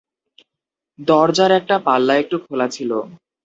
[0.99, 2.91] দরজার একটা পাল্লা একটু খোলা ছিল।